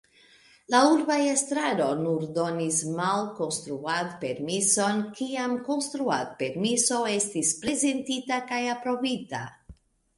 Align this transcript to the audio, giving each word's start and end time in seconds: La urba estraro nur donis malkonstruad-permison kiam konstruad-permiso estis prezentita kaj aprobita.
La 0.75 0.77
urba 0.93 1.17
estraro 1.33 1.89
nur 1.99 2.23
donis 2.37 2.79
malkonstruad-permison 3.01 5.05
kiam 5.21 5.57
konstruad-permiso 5.71 7.03
estis 7.17 7.57
prezentita 7.65 8.45
kaj 8.53 8.65
aprobita. 8.77 9.49